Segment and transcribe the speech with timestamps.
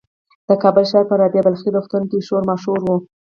[0.47, 2.87] د کابل ښار په رابعه بلخي روغتون کې شور ماشور و.